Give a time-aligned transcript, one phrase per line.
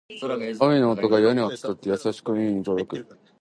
[0.59, 3.17] 雨の音が屋根を伝って、優しく耳に届く